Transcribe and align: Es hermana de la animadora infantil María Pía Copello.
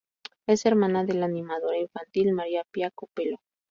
Es 0.47 0.65
hermana 0.65 1.05
de 1.05 1.13
la 1.13 1.27
animadora 1.27 1.77
infantil 1.77 2.33
María 2.33 2.63
Pía 2.71 2.89
Copello. 2.89 3.37